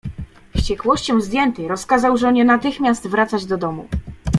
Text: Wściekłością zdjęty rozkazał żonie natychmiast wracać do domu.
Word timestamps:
Wściekłością 0.55 1.21
zdjęty 1.21 1.67
rozkazał 1.67 2.17
żonie 2.17 2.45
natychmiast 2.45 3.07
wracać 3.07 3.45
do 3.45 3.57
domu. 3.57 3.87